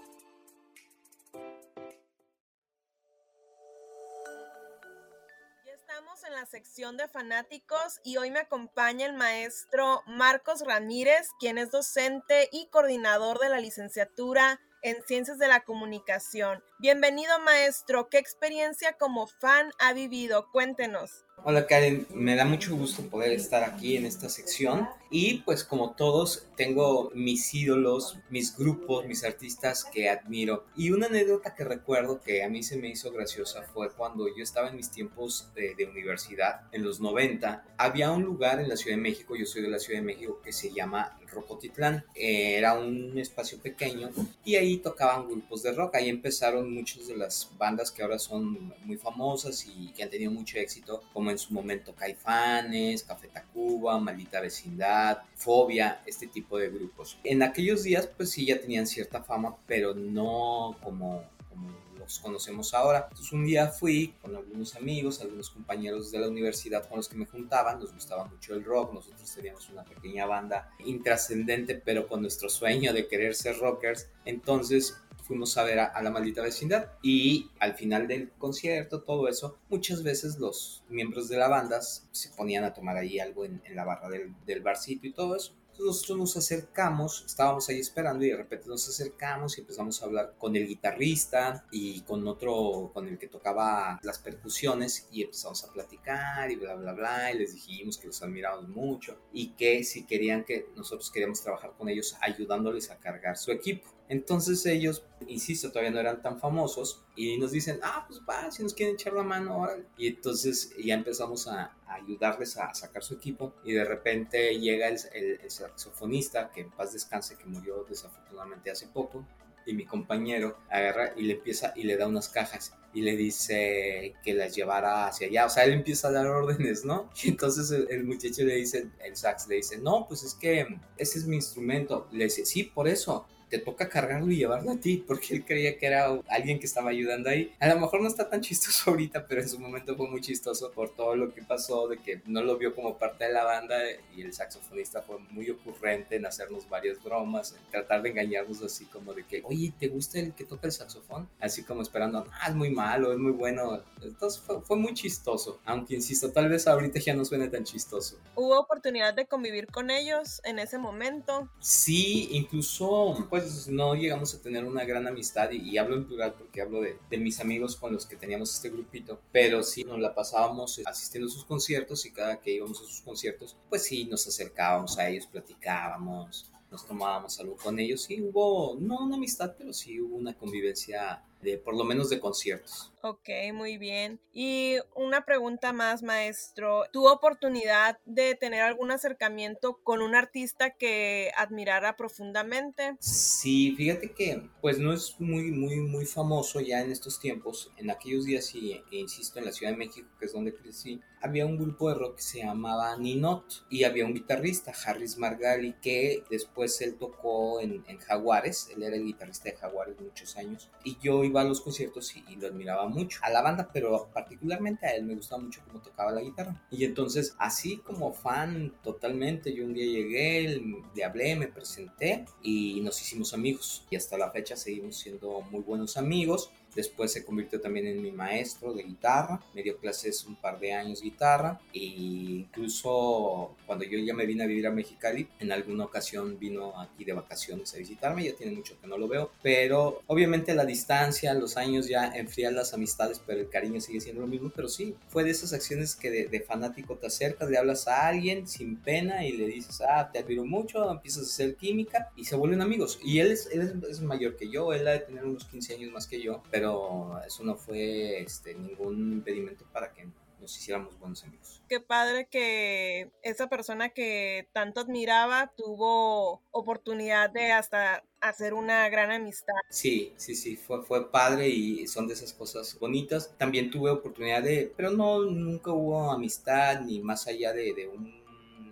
Estamos 5.66 6.24
en 6.24 6.34
la 6.34 6.46
sección 6.46 6.96
de 6.98 7.08
fanáticos 7.08 8.02
y 8.04 8.18
hoy 8.18 8.30
me 8.30 8.38
acompaña 8.38 9.08
el 9.08 9.14
maestro 9.14 10.04
Marcos 10.06 10.62
Ramírez, 10.62 11.28
quien 11.40 11.58
es 11.58 11.72
docente 11.72 12.50
y 12.52 12.68
coordinador 12.68 13.40
de 13.40 13.50
la 13.50 13.60
licenciatura 13.60 14.62
en 14.84 15.02
Ciencias 15.08 15.40
de 15.40 15.48
la 15.48 15.62
Comunicación. 15.64 16.64
Bienvenido 16.78 17.40
maestro, 17.40 18.10
¿qué 18.10 18.18
experiencia 18.18 18.98
como 19.00 19.28
fan 19.28 19.72
ha 19.80 19.94
vivido? 19.94 20.52
Cuéntenos. 20.52 21.24
Hola 21.46 21.68
Karen, 21.68 22.06
me 22.14 22.36
da 22.36 22.44
mucho 22.44 22.76
gusto 22.76 23.04
poder 23.04 23.32
estar 23.32 23.64
aquí 23.64 23.96
en 23.96 24.06
esta 24.06 24.28
sección. 24.28 24.90
Y 25.10 25.40
pues 25.46 25.64
como 25.64 25.96
todos 25.96 26.48
tengo 26.58 27.12
mis 27.16 27.54
ídolos, 27.54 28.18
mis 28.30 28.58
grupos, 28.58 29.06
mis 29.06 29.24
artistas 29.24 29.86
que 29.86 30.10
admiro. 30.10 30.66
Y 30.76 30.90
una 30.90 31.06
anécdota 31.06 31.56
que 31.56 31.64
recuerdo 31.64 32.20
que 32.20 32.44
a 32.44 32.50
mí 32.50 32.62
se 32.62 32.76
me 32.76 32.90
hizo 32.90 33.10
graciosa 33.12 33.62
fue 33.62 33.94
cuando 33.94 34.28
yo 34.28 34.44
estaba 34.44 34.68
en 34.68 34.76
mis 34.76 34.92
tiempos 34.92 35.54
de, 35.56 35.76
de 35.76 35.86
universidad 35.86 36.64
en 36.74 36.84
los 36.84 37.00
90 37.00 37.64
había 37.78 38.12
un 38.12 38.24
lugar 38.24 38.60
en 38.60 38.70
la 38.70 38.78
Ciudad 38.78 38.98
de 38.98 39.02
México, 39.02 39.36
yo 39.36 39.46
soy 39.46 39.62
de 39.62 39.70
la 39.70 39.80
Ciudad 39.80 40.00
de 40.00 40.06
México 40.06 40.42
que 40.44 40.52
se 40.52 40.72
llama 40.72 41.18
Rocotitlán, 41.28 42.06
era 42.14 42.74
un 42.74 43.18
espacio 43.18 43.60
pequeño 43.60 44.10
y 44.44 44.56
ahí 44.56 44.78
tocaban 44.78 45.28
grupos 45.28 45.64
de 45.64 45.74
rock, 45.74 45.96
ahí 45.96 46.10
empezaron 46.10 46.75
muchas 46.76 47.08
de 47.08 47.16
las 47.16 47.50
bandas 47.58 47.92
que 47.92 48.04
ahora 48.04 48.20
son 48.20 48.74
muy 48.84 48.98
famosas 48.98 49.66
y 49.66 49.92
que 49.94 50.04
han 50.04 50.10
tenido 50.10 50.32
mucho 50.32 50.58
éxito 50.58 51.04
como 51.14 51.32
en 51.32 51.38
su 51.38 51.54
momento 51.54 51.96
Caifanes, 51.96 53.04
Café 53.04 53.28
Tacuba, 53.30 54.00
Maldita 54.00 54.42
Vecindad, 54.42 55.20
Fobia, 55.36 56.02
este 56.06 56.28
tipo 56.28 56.58
de 56.58 56.70
grupos. 56.70 57.18
En 57.24 57.42
aquellos 57.44 57.84
días 57.84 58.08
pues 58.08 58.32
sí 58.32 58.46
ya 58.46 58.60
tenían 58.60 58.86
cierta 58.86 59.24
fama, 59.24 59.56
pero 59.66 59.96
no 59.96 60.78
como, 60.84 61.24
como 61.50 61.70
los 61.98 62.20
conocemos 62.20 62.74
ahora. 62.74 63.08
Entonces 63.10 63.32
un 63.32 63.46
día 63.46 63.68
fui 63.68 64.14
con 64.22 64.36
algunos 64.36 64.76
amigos, 64.76 65.22
algunos 65.22 65.50
compañeros 65.50 66.12
de 66.12 66.20
la 66.20 66.28
universidad 66.28 66.88
con 66.88 66.98
los 66.98 67.10
que 67.10 67.16
me 67.16 67.26
juntaban, 67.26 67.80
nos 67.80 67.94
gustaba 67.94 68.26
mucho 68.26 68.54
el 68.54 68.64
rock, 68.64 68.94
nosotros 68.94 69.34
teníamos 69.34 69.70
una 69.70 69.84
pequeña 69.84 70.26
banda 70.26 70.70
intrascendente, 70.80 71.76
pero 71.76 72.08
con 72.08 72.22
nuestro 72.22 72.50
sueño 72.50 72.94
de 72.94 73.08
querer 73.08 73.36
ser 73.36 73.58
rockers. 73.58 74.10
Entonces 74.26 74.98
fuimos 75.26 75.58
a 75.58 75.64
ver 75.64 75.80
a, 75.80 76.02
la 76.02 76.12
maldita 76.12 76.42
vecindad 76.42 76.92
y 77.02 77.50
al 77.60 77.76
final 77.76 78.08
del 78.08 78.32
concierto, 78.32 79.02
todo 79.02 79.28
eso, 79.28 79.58
muchas 79.70 80.04
veces 80.04 80.38
los 80.38 80.84
miembros 80.90 81.28
de 81.30 81.38
la 81.38 81.48
banda 81.48 81.82
se 81.82 82.30
ponían 82.30 82.64
a 82.64 82.74
tomar 82.74 82.98
ahí 82.98 83.20
algo 83.20 83.46
en, 83.46 83.62
la 83.74 83.86
barra 83.86 84.10
del, 84.10 84.34
del 84.46 84.62
barcito 84.62 85.08
y 85.08 85.12
todo 85.12 85.36
eso 85.36 85.54
nosotros 85.80 86.18
nos 86.18 86.38
acercamos, 86.38 87.24
estábamos 87.26 87.68
ahí 87.70 87.80
esperando 87.80 88.24
y 88.26 88.30
de 88.30 88.38
repente 88.38 88.68
nos 88.68 88.88
acercamos 88.88 89.58
y 89.58 89.62
empezamos 89.62 90.02
a 90.02 90.06
hablar 90.06 90.36
con 90.38 90.56
el 90.56 90.68
guitarrista 90.68 91.66
y 91.72 92.02
con 92.02 92.28
otro, 92.28 92.92
con 92.94 93.08
el 93.08 93.18
que 93.18 93.28
tocaba 93.28 94.00
las 94.04 94.20
percusiones 94.20 95.08
y 95.12 95.24
empezamos 95.24 95.64
a 95.64 95.74
platicar 95.74 96.50
y 96.52 96.56
bla, 96.56 96.76
bla, 96.76 96.94
bla. 96.94 97.32
Y 97.32 97.40
les 97.40 97.54
dijimos 97.54 97.98
que 97.98 98.08
los 98.08 98.22
admirábamos 98.22 98.70
mucho 98.70 99.18
y 99.34 99.50
que 99.50 99.84
si 99.84 100.06
querían 100.06 100.44
que 100.44 100.68
nosotros 100.76 101.12
queríamos 101.12 101.42
trabajar 101.42 101.74
con 101.78 101.90
ellos 101.90 102.16
ayudándoles 102.22 102.92
a 102.92 102.98
cargar 102.98 103.38
su 103.38 103.52
equipo. 103.52 103.95
Entonces 104.08 104.64
ellos, 104.66 105.04
insisto, 105.28 105.70
todavía 105.70 105.92
no 105.92 106.00
eran 106.00 106.22
tan 106.22 106.40
famosos 106.40 107.04
y 107.16 107.38
nos 107.38 107.52
dicen, 107.52 107.80
ah, 107.82 108.06
pues 108.08 108.22
va, 108.28 108.52
si 108.52 108.62
nos 108.62 108.74
quieren 108.74 108.96
echar 108.96 109.14
la 109.14 109.24
mano, 109.24 109.54
ahora. 109.54 109.78
Y 109.98 110.08
entonces 110.08 110.74
ya 110.78 110.94
empezamos 110.94 111.48
a, 111.48 111.76
ayudarles 111.88 112.58
a 112.58 112.74
sacar 112.74 113.04
su 113.04 113.16
equipo 113.16 113.54
y 113.64 113.74
de 113.74 113.86
repente 113.86 114.60
llega 114.60 114.90
el, 114.90 115.40
saxofonista, 115.50 116.52
que 116.52 116.62
en 116.62 116.72
paz 116.72 116.94
descanse, 116.94 117.36
que 117.36 117.46
murió 117.46 117.86
desafortunadamente 117.90 118.70
hace 118.70 118.88
poco, 118.88 119.26
y 119.66 119.74
mi 119.74 119.86
compañero 119.86 120.60
agarra 120.70 121.14
y 121.16 121.24
le 121.24 121.34
empieza 121.34 121.74
y 121.76 121.84
le 121.84 121.98
da 121.98 122.08
unas 122.08 122.30
cajas 122.30 122.76
y 122.94 123.02
le 123.02 123.18
dice 123.18 124.14
que 124.24 124.36
las 124.36 124.56
llevara 124.56 125.08
hacia 125.08 125.28
allá. 125.28 125.48
O 125.48 125.50
sea, 125.50 125.66
él 125.66 125.74
empieza 125.74 126.10
a 126.10 126.12
dar 126.12 126.28
órdenes, 126.28 126.86
¿no? 126.86 127.10
Y 127.24 127.30
entonces 127.30 127.72
el, 127.72 127.88
el, 127.90 128.04
muchacho 128.04 128.44
le 128.44 128.56
dice, 128.58 128.90
el 129.04 129.16
sax 129.16 129.48
le 129.48 129.56
dice, 129.56 129.80
no, 129.80 130.08
pues 130.08 130.22
es 130.24 130.36
que 130.36 130.68
ese 130.98 131.18
es 131.18 131.26
mi 131.26 131.38
instrumento. 131.38 132.08
Le 132.12 132.26
dice, 132.26 132.46
sí, 132.46 132.64
por 132.64 132.88
eso 132.88 133.26
te 133.56 133.64
toca 133.64 133.88
cargarlo 133.88 134.32
y 134.32 134.38
llevarlo 134.38 134.72
a 134.72 134.78
ti, 134.78 134.98
porque 134.98 135.34
él 135.34 135.46
creía 135.46 135.78
que 135.78 135.86
era 135.86 136.20
alguien 136.28 136.60
que 136.60 136.66
estaba 136.66 136.90
ayudando 136.90 137.30
ahí. 137.30 137.54
A 137.60 137.70
lo 137.70 137.80
mejor 137.80 138.02
no 138.02 138.08
está 138.08 138.30
tan 138.30 138.42
chistoso 138.42 138.90
ahorita, 138.92 139.28
pero 139.28 139.42
en 139.42 139.48
su 139.48 139.60
momento 139.60 139.96
fue 139.96 140.10
muy 140.10 140.20
chistoso 140.20 140.72
por 140.72 140.90
todo 140.90 141.16
lo 141.16 141.34
que 141.34 141.42
pasó, 141.42 141.88
de 141.88 141.98
que 141.98 142.22
no 142.26 142.44
lo 142.44 142.58
vio 142.58 142.76
como 142.76 142.98
parte 142.98 143.26
de 143.26 143.34
la 143.34 143.46
banda 143.46 143.78
y 144.16 144.22
el 144.22 144.34
saxofonista 144.34 145.02
fue 145.02 145.20
muy 145.30 145.50
ocurrente 145.50 146.18
en 146.18 146.26
hacernos 146.26 146.68
varias 146.68 147.02
bromas, 147.02 147.54
en 147.54 147.72
tratar 147.72 148.02
de 148.02 148.10
engañarnos 148.10 148.62
así 148.62 148.86
como 148.86 149.14
de 149.14 149.24
que, 149.26 149.42
oye, 149.46 149.74
¿te 149.80 149.88
gusta 149.88 150.20
el 150.20 150.34
que 150.34 150.44
toca 150.44 150.68
el 150.68 150.74
saxofón? 150.74 151.30
Así 151.40 151.64
como 151.64 151.82
esperando, 151.82 152.26
ah, 152.42 152.50
es 152.50 152.56
muy 152.56 152.72
malo, 152.72 153.14
es 153.14 153.20
muy 153.20 153.32
bueno. 153.32 153.82
Entonces 154.02 154.42
fue, 154.42 154.62
fue 154.62 154.76
muy 154.76 154.94
chistoso, 154.94 155.62
aunque 155.64 155.96
insisto, 155.96 156.32
tal 156.32 156.50
vez 156.50 156.68
ahorita 156.68 157.00
ya 157.00 157.14
no 157.14 157.24
suene 157.24 157.48
tan 157.48 157.64
chistoso. 157.64 158.20
¿Hubo 158.36 158.60
oportunidad 158.60 159.14
de 159.14 159.26
convivir 159.26 159.68
con 159.68 159.90
ellos 159.90 160.42
en 160.44 160.60
ese 160.60 160.78
momento? 160.78 161.50
Sí, 161.60 162.28
incluso 162.32 163.26
pues 163.30 163.45
no 163.68 163.96
llegamos 163.96 164.34
a 164.34 164.42
tener 164.42 164.66
una 164.66 164.84
gran 164.86 165.08
amistad 165.08 165.52
y, 165.52 165.78
hablo 165.78 165.96
en 165.96 166.06
plural 166.06 166.36
porque 166.38 166.62
hablo 166.62 166.82
de, 166.82 166.98
de, 167.10 167.18
mis 167.18 167.40
amigos 167.40 167.76
con 167.76 167.94
los 167.94 168.06
que 168.06 168.16
teníamos 168.16 168.54
este 168.54 168.70
grupito, 168.70 169.20
pero 169.32 169.64
sí 169.64 169.84
nos 169.84 170.00
la 170.00 170.14
pasábamos 170.14 170.82
asistiendo 170.86 171.30
a 171.30 171.32
sus 171.32 171.46
conciertos 171.46 172.06
y 172.06 172.12
cada 172.12 172.40
que 172.40 172.52
íbamos 172.52 172.82
a 172.82 172.86
sus 172.86 173.02
conciertos, 173.02 173.56
pues 173.70 173.84
sí 173.84 174.06
nos 174.06 174.28
acercábamos 174.28 174.98
a 174.98 175.10
ellos, 175.10 175.28
platicábamos, 175.28 176.52
nos 176.72 176.86
tomábamos 176.86 177.40
algo 177.40 177.56
con 177.56 177.80
ellos 177.80 178.10
y 178.10 178.22
hubo, 178.22 178.76
no 178.80 179.00
una 179.00 179.16
amistad, 179.16 179.56
pero 179.58 179.72
sí 179.74 180.00
hubo 180.02 180.16
una 180.16 180.34
convivencia 180.34 181.24
de 181.42 181.58
por 181.58 181.76
lo 181.76 181.84
menos 181.84 182.10
de 182.10 182.20
conciertos. 182.20 182.92
Ok, 183.08 183.30
muy 183.54 183.78
bien. 183.78 184.20
Y 184.34 184.78
una 184.96 185.26
pregunta 185.26 185.72
más, 185.74 186.02
maestro. 186.02 186.86
¿Tuvo 186.92 187.14
oportunidad 187.14 188.00
de 188.06 188.34
tener 188.34 188.64
algún 188.64 188.90
acercamiento 188.90 189.80
con 189.84 190.02
un 190.02 190.16
artista 190.16 190.72
que 190.72 191.30
admirara 191.38 191.98
profundamente? 191.98 192.98
Sí, 193.00 193.76
fíjate 193.78 194.12
que 194.12 194.50
pues 194.60 194.80
no 194.80 194.92
es 194.92 195.18
muy, 195.20 195.52
muy, 195.52 195.82
muy 195.82 196.08
famoso 196.08 196.62
ya 196.62 196.82
en 196.82 196.92
estos 196.92 197.20
tiempos. 197.20 197.72
En 197.78 197.92
aquellos 197.92 198.26
días, 198.26 198.56
y 198.56 198.82
insisto, 198.90 199.38
en 199.38 199.46
la 199.46 199.52
Ciudad 199.52 199.74
de 199.74 199.78
México, 199.78 200.10
que 200.18 200.26
es 200.26 200.34
donde 200.34 200.56
crecí, 200.56 201.00
había 201.26 201.46
un 201.46 201.58
grupo 201.58 201.90
de 201.90 201.96
rock 201.96 202.18
que 202.18 202.22
se 202.22 202.40
llamaba 202.40 202.96
Ninot 202.98 203.66
y 203.70 203.84
había 203.84 204.06
un 204.06 204.14
guitarrista, 204.14 204.74
Harris 204.86 205.18
Margali, 205.18 205.74
que 205.82 206.24
después 206.30 206.80
él 206.82 206.96
tocó 206.96 207.60
en, 207.62 207.84
en 207.88 207.98
Jaguares. 207.98 208.70
Él 208.76 208.84
era 208.84 208.96
el 208.96 209.06
guitarrista 209.06 209.50
de 209.50 209.58
Jaguares 209.58 210.00
muchos 210.00 210.38
años. 210.38 210.70
Y 210.84 210.98
yo 211.02 211.24
iba 211.24 211.42
a 211.42 211.46
los 211.46 211.62
conciertos 211.62 212.16
y, 212.16 212.24
y, 212.32 212.36
lo 212.36 212.48
admiraba. 212.48 212.88
A 213.22 213.30
la 213.30 213.42
banda, 213.42 213.70
pero 213.72 214.10
particularmente 214.14 214.86
a 214.86 214.96
él 214.96 215.04
me 215.04 215.16
gustaba 215.16 215.42
mucho 215.42 215.62
cómo 215.68 215.82
tocaba 215.82 216.12
la 216.12 216.22
guitarra. 216.22 216.62
Y 216.72 216.86
entonces, 216.86 217.36
así 217.38 217.78
como 217.78 218.14
fan 218.14 218.74
totalmente, 218.84 219.54
yo 219.54 219.66
un 219.66 219.74
día 219.74 219.86
llegué, 219.86 220.62
le 220.96 221.04
hablé, 221.04 221.36
me 221.36 221.48
presenté 221.48 222.26
y 222.42 222.82
nos 222.82 223.02
hicimos 223.02 223.34
amigos. 223.34 223.86
Y 223.90 223.96
hasta 223.96 224.18
la 224.18 224.32
fecha 224.32 224.56
seguimos 224.56 224.98
siendo 224.98 225.42
muy 225.42 225.62
buenos 225.62 225.98
amigos. 225.98 226.52
Después 226.76 227.12
se 227.12 227.24
convirtió 227.24 227.62
también 227.62 227.88
en 227.88 228.02
mi 228.02 228.12
maestro 228.12 228.74
de 228.74 228.84
guitarra, 228.84 229.42
me 229.54 229.64
dio 229.64 229.78
clases 229.78 230.26
un 230.26 230.36
par 230.36 230.60
de 230.60 230.74
años 230.74 231.02
guitarra 231.02 231.60
e 231.74 231.80
incluso 231.80 233.56
cuando 233.66 233.86
yo 233.86 233.98
ya 234.00 234.14
me 234.14 234.26
vine 234.26 234.44
a 234.44 234.48
vivir 234.48 234.68
a 234.68 234.72
Mexicali, 234.72 235.28
en 235.40 235.52
alguna 235.52 235.86
ocasión 235.86 236.38
vino 236.38 236.80
aquí 236.80 237.06
de 237.06 237.14
vacaciones 237.14 237.74
a 237.74 237.78
visitarme, 237.78 238.26
ya 238.26 238.36
tiene 238.36 238.54
mucho 238.54 238.80
que 238.80 238.88
no 238.88 238.98
lo 238.98 239.08
veo, 239.08 239.32
pero 239.42 240.02
obviamente 240.08 240.54
la 240.54 240.66
distancia, 240.66 241.34
los 241.34 241.58
años 241.58 241.88
ya 241.88 242.08
enfrían 242.08 242.56
las 242.56 242.74
amistades, 242.74 243.22
pero 243.26 243.40
el 243.40 243.50
cariño 243.50 243.80
sigue 243.80 244.02
siendo 244.02 244.22
lo 244.22 244.28
mismo, 244.28 244.52
pero 244.56 244.68
sí, 244.68 244.96
fue 245.08 245.24
de 245.24 245.32
esas 245.32 245.54
acciones 245.54 245.96
que 245.96 246.10
de, 246.12 246.40
fanático 246.42 246.96
te 246.96 247.08
acercas, 247.08 247.50
le 247.50 247.58
hablas 247.58 247.88
a 247.88 248.08
alguien 248.08 248.48
sin 248.48 248.76
pena 248.76 249.26
y 249.26 249.32
le 249.32 249.48
dices, 249.48 249.82
ah, 249.82 250.10
te 250.12 250.20
admiro 250.20 250.46
mucho, 250.46 250.92
empiezas 250.92 251.24
a 251.24 251.28
hacer 251.28 251.56
química 251.56 252.12
y 252.16 252.26
se 252.26 252.36
vuelven 252.36 252.62
amigos. 252.62 253.00
Y 253.04 253.20
él 253.20 253.32
es, 253.32 253.50
él 253.52 253.62
es, 253.62 253.90
es 253.90 254.02
mayor 254.02 254.36
que 254.36 254.50
yo, 254.50 254.74
él 254.74 254.88
ha 254.88 254.92
de 254.92 255.00
tener 255.00 255.26
unos 255.26 255.46
15 255.46 255.76
años 255.76 255.92
más 255.92 256.08
que 256.08 256.22
yo, 256.22 256.44
pero 256.52 256.65
pero 256.66 257.22
eso 257.28 257.44
no 257.44 257.56
fue 257.56 258.22
este, 258.22 258.56
ningún 258.56 259.12
impedimento 259.14 259.66
para 259.72 259.94
que 259.94 260.08
nos 260.40 260.58
hiciéramos 260.58 260.98
buenos 261.00 261.24
amigos. 261.24 261.62
Qué 261.70 261.80
padre 261.80 262.28
que 262.28 263.12
esa 263.22 263.48
persona 263.50 263.90
que 263.90 264.50
tanto 264.52 264.82
admiraba 264.82 265.54
tuvo 265.56 266.42
oportunidad 266.50 267.30
de 267.30 267.52
hasta 267.52 268.04
hacer 268.20 268.56
una 268.56 268.90
gran 268.90 269.12
amistad. 269.12 269.54
Sí, 269.70 270.14
sí, 270.18 270.34
sí, 270.34 270.56
fue, 270.58 270.82
fue 270.82 271.12
padre 271.12 271.50
y 271.50 271.86
son 271.88 272.08
de 272.08 272.16
esas 272.16 272.34
cosas 272.34 272.78
bonitas. 272.80 273.36
También 273.38 273.70
tuve 273.70 273.92
oportunidad 273.92 274.42
de, 274.42 274.74
pero 274.76 274.90
no, 274.90 275.22
nunca 275.22 275.72
hubo 275.72 276.12
amistad 276.12 276.82
ni 276.82 277.00
más 277.00 277.28
allá 277.28 277.54
de, 277.54 277.76
de 277.76 277.88
un 277.88 278.25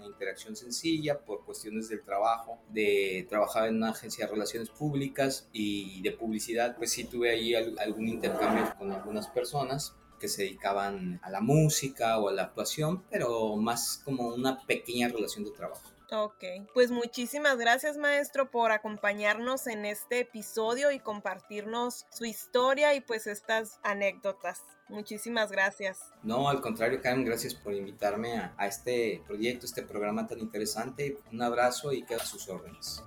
interacción 0.06 0.56
sencilla 0.56 1.20
por 1.20 1.46
cuestiones 1.46 1.90
del 1.90 2.04
trabajo, 2.04 2.60
de 2.70 3.26
trabajar 3.30 3.68
en 3.68 3.78
una 3.78 3.90
agencia 3.90 4.26
de 4.26 4.32
relaciones 4.32 4.70
públicas 4.70 5.48
y 5.52 6.02
de 6.02 6.12
publicidad, 6.12 6.76
pues 6.78 6.92
sí 6.92 7.04
tuve 7.06 7.32
ahí 7.32 7.56
algún 7.56 8.08
intercambio 8.08 8.74
con 8.78 8.92
algunas 8.92 9.28
personas 9.28 9.96
que 10.20 10.30
se 10.30 10.44
dedicaban 10.44 11.20
a 11.22 11.30
la 11.30 11.42
música 11.42 12.18
o 12.18 12.30
a 12.30 12.34
la 12.34 12.44
actuación, 12.44 13.04
pero 13.10 13.58
más 13.58 14.02
como 14.06 14.30
una 14.30 14.66
pequeña 14.66 15.10
relación 15.10 15.44
de 15.44 15.52
trabajo. 15.52 15.94
Ok, 16.12 16.44
pues 16.74 16.92
muchísimas 16.92 17.58
gracias 17.58 17.98
maestro 17.98 18.52
por 18.52 18.72
acompañarnos 18.72 19.66
en 19.68 19.84
este 19.84 20.20
episodio 20.20 20.92
y 20.92 21.00
compartirnos 21.00 22.06
su 22.12 22.26
historia 22.26 22.94
y 22.94 23.02
pues 23.02 23.26
estas 23.26 23.80
anécdotas. 23.84 24.62
Muchísimas 24.90 25.52
gracias. 25.52 26.00
No, 26.22 26.50
al 26.50 26.62
contrario, 26.62 27.02
Karen, 27.02 27.26
gracias 27.26 27.56
por 27.56 27.74
invitarme 27.74 28.38
a, 28.38 28.54
a 28.58 28.68
este 28.68 29.24
proyecto, 29.26 29.66
este 29.66 29.84
programa 29.84 30.28
tan 30.28 30.40
interesante. 30.40 31.18
Un 31.32 31.42
abrazo 31.42 31.94
y 31.94 32.04
queda 32.04 32.22
a 32.22 32.26
sus 32.26 32.48
órdenes. 32.50 33.04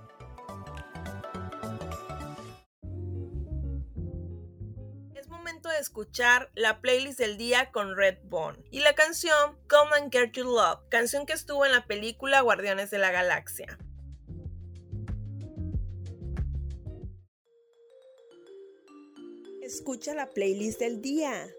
de 5.69 5.79
escuchar 5.79 6.49
la 6.55 6.81
playlist 6.81 7.19
del 7.19 7.37
día 7.37 7.71
con 7.71 7.95
Red 7.95 8.19
Bone 8.23 8.59
y 8.71 8.79
la 8.79 8.95
canción 8.95 9.57
Come 9.67 9.91
and 9.97 10.11
Get 10.11 10.31
Your 10.33 10.45
Love, 10.45 10.87
canción 10.89 11.25
que 11.25 11.33
estuvo 11.33 11.65
en 11.65 11.71
la 11.71 11.85
película 11.87 12.41
Guardianes 12.41 12.89
de 12.91 12.97
la 12.97 13.11
Galaxia. 13.11 13.77
Escucha 19.61 20.13
la 20.13 20.27
playlist 20.27 20.79
del 20.79 21.01
día. 21.01 21.49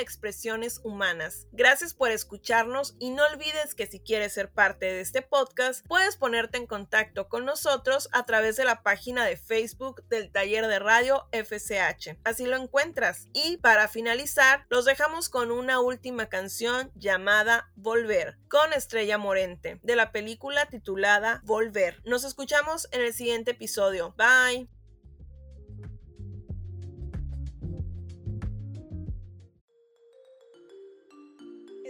Expresiones 0.00 0.80
humanas. 0.82 1.46
Gracias 1.52 1.94
por 1.94 2.10
escucharnos 2.10 2.96
y 2.98 3.10
no 3.10 3.24
olvides 3.24 3.74
que 3.74 3.86
si 3.86 4.00
quieres 4.00 4.32
ser 4.32 4.50
parte 4.50 4.86
de 4.86 5.00
este 5.00 5.22
podcast, 5.22 5.86
puedes 5.86 6.16
ponerte 6.16 6.58
en 6.58 6.66
contacto 6.66 7.28
con 7.28 7.44
nosotros 7.44 8.08
a 8.12 8.24
través 8.26 8.56
de 8.56 8.64
la 8.64 8.82
página 8.82 9.24
de 9.24 9.36
Facebook 9.36 10.02
del 10.08 10.30
taller 10.30 10.66
de 10.66 10.78
radio 10.78 11.28
FCH. 11.32 12.18
Así 12.24 12.46
lo 12.46 12.56
encuentras. 12.56 13.28
Y 13.32 13.58
para 13.58 13.88
finalizar, 13.88 14.66
los 14.68 14.84
dejamos 14.84 15.28
con 15.28 15.50
una 15.50 15.80
última 15.80 16.28
canción 16.28 16.90
llamada 16.94 17.70
Volver, 17.76 18.38
con 18.48 18.72
Estrella 18.72 19.18
Morente, 19.18 19.80
de 19.82 19.96
la 19.96 20.12
película 20.12 20.66
titulada 20.66 21.40
Volver. 21.44 22.00
Nos 22.04 22.24
escuchamos 22.24 22.88
en 22.92 23.02
el 23.02 23.14
siguiente 23.14 23.52
episodio. 23.52 24.14
Bye. 24.16 24.79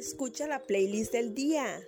Escucha 0.01 0.47
la 0.47 0.61
playlist 0.61 1.13
del 1.13 1.35
día. 1.35 1.79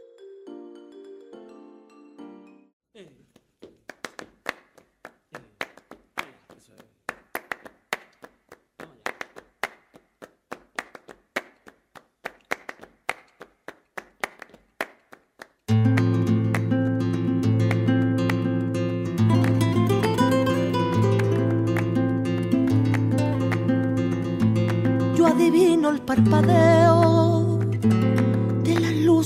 Yo 25.17 25.27
adivino 25.27 25.89
el 25.89 26.03
parpadeo 26.03 26.82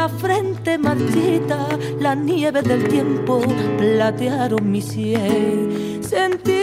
La 0.00 0.08
frente 0.08 0.78
marchita, 0.78 1.68
la 2.00 2.14
nieve 2.14 2.62
del 2.62 2.88
tiempo 2.88 3.42
platearon 3.76 4.70
mi 4.70 4.80
cielo. 4.80 5.74
Sentir 6.00 6.54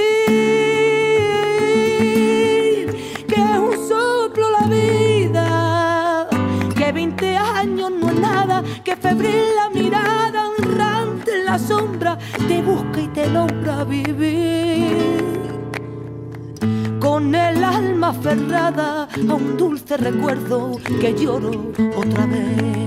que 3.30 3.36
es 3.36 3.60
un 3.70 3.76
soplo 3.88 4.46
la 4.60 4.66
vida, 4.68 6.28
que 6.76 6.92
20 6.92 7.38
años 7.38 7.92
no 7.92 8.10
es 8.10 8.20
nada, 8.20 8.64
que 8.84 8.96
febril 8.96 9.46
la 9.56 9.70
mirada, 9.70 10.50
honrante 10.50 11.30
en 11.38 11.46
la 11.46 11.60
sombra, 11.60 12.18
te 12.48 12.60
busca 12.64 13.00
y 13.00 13.08
te 13.10 13.30
logra 13.30 13.84
vivir 13.84 14.98
con 17.00 17.36
el 17.36 17.64
alma 17.64 18.10
aferrada 18.10 19.08
a 19.30 19.34
un 19.36 19.58
dulce 19.58 19.96
recuerdo 19.96 20.80
que 21.00 21.14
lloro 21.14 21.52
otra 21.96 22.26
vez. 22.26 22.87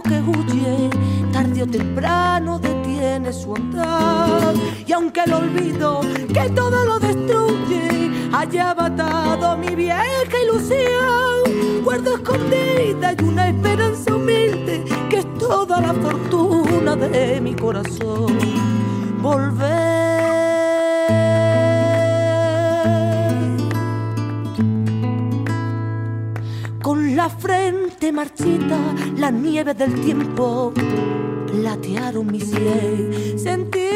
que 0.00 0.22
huye 0.22 0.88
tarde 1.32 1.64
o 1.64 1.66
temprano 1.66 2.58
detiene 2.58 3.32
su 3.32 3.54
andar. 3.54 4.54
Y 4.86 4.92
aunque 4.92 5.20
el 5.24 5.32
olvido 5.34 6.00
que 6.32 6.48
todo 6.50 6.84
lo 6.84 6.98
destruye 6.98 8.10
haya 8.32 8.74
matado 8.74 9.56
mi 9.58 9.74
vieja 9.74 10.36
ilusión, 10.44 11.82
guardo 11.84 12.14
escondida 12.14 13.14
y 13.18 13.24
una 13.24 13.48
esperanza 13.48 14.14
humilde 14.14 14.84
que 15.10 15.18
es 15.18 15.34
toda 15.34 15.80
la 15.80 15.92
fortuna 15.92 16.96
de 16.96 17.40
mi 17.40 17.54
corazón. 17.54 18.38
Volver. 19.20 19.91
Con 26.82 27.14
la 27.14 27.28
frente 27.28 28.10
marchita, 28.10 28.76
la 29.16 29.30
nieve 29.30 29.72
del 29.72 30.00
tiempo 30.00 30.72
platearon 31.46 32.26
mi 32.26 32.40
cielo. 32.40 33.38
Sentir 33.38 33.90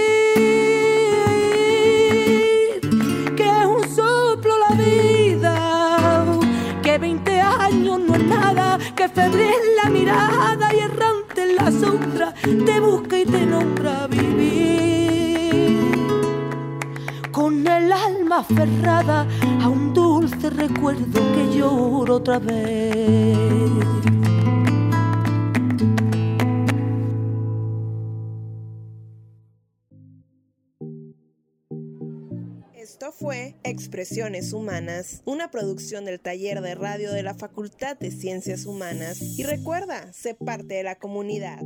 que 3.37 3.45
es 3.45 3.67
un 3.67 3.83
soplo 3.89 4.55
la 4.69 4.77
vida, 4.77 6.25
que 6.81 6.97
20 6.97 7.41
años 7.41 7.99
no 7.99 8.15
es 8.15 8.25
nada, 8.25 8.79
que 8.95 9.09
febril 9.09 9.51
la 9.83 9.91
mirada 9.91 10.73
y 10.73 10.79
errante 10.79 11.43
en 11.43 11.57
la 11.57 11.73
sombra 11.73 12.35
te 12.65 12.79
busca 12.79 13.19
y 13.19 13.25
te 13.25 13.47
nombra 13.47 14.06
aferrada 18.39 19.27
a 19.63 19.69
un 19.69 19.95
dulce 19.95 20.51
recuerdo 20.51 21.21
que 21.35 21.57
lloro 21.57 22.17
otra 22.17 22.39
vez. 22.39 23.27
Esto 32.75 33.13
fue 33.13 33.57
Expresiones 33.63 34.53
Humanas, 34.53 35.23
una 35.25 35.51
producción 35.51 36.05
del 36.05 36.21
taller 36.21 36.61
de 36.61 36.75
radio 36.75 37.13
de 37.13 37.23
la 37.23 37.35
Facultad 37.35 37.99
de 37.99 38.11
Ciencias 38.11 38.67
Humanas. 38.67 39.21
Y 39.21 39.45
recuerda, 39.45 40.13
sé 40.13 40.35
parte 40.35 40.75
de 40.75 40.83
la 40.83 40.97
comunidad. 40.97 41.63